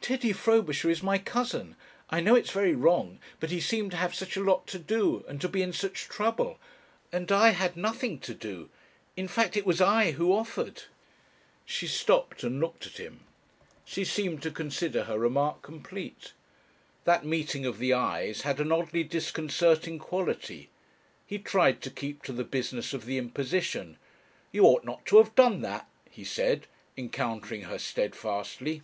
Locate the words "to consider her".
14.42-15.16